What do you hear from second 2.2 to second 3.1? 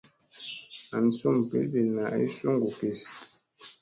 suŋgu kis.